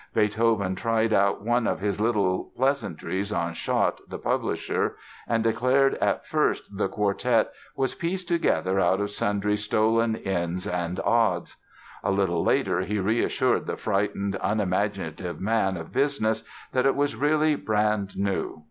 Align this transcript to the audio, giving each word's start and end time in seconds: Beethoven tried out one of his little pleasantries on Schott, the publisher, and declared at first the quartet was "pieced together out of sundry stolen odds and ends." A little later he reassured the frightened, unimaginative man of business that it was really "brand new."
Beethoven 0.15 0.73
tried 0.73 1.13
out 1.13 1.43
one 1.43 1.67
of 1.67 1.79
his 1.79 1.99
little 2.01 2.51
pleasantries 2.57 3.31
on 3.31 3.53
Schott, 3.53 4.01
the 4.09 4.17
publisher, 4.17 4.95
and 5.27 5.43
declared 5.43 5.93
at 6.01 6.25
first 6.25 6.75
the 6.75 6.87
quartet 6.87 7.51
was 7.75 7.93
"pieced 7.93 8.27
together 8.27 8.79
out 8.79 8.99
of 8.99 9.11
sundry 9.11 9.55
stolen 9.55 10.15
odds 10.15 10.25
and 10.65 10.99
ends." 11.01 11.57
A 12.03 12.09
little 12.09 12.43
later 12.43 12.81
he 12.81 12.97
reassured 12.97 13.67
the 13.67 13.77
frightened, 13.77 14.37
unimaginative 14.41 15.39
man 15.39 15.77
of 15.77 15.93
business 15.93 16.43
that 16.71 16.87
it 16.87 16.95
was 16.95 17.15
really 17.15 17.53
"brand 17.55 18.17
new." 18.17 18.59